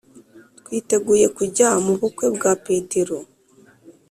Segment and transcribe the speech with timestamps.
[0.59, 3.17] twiteguye kujya mubukwe bwa petero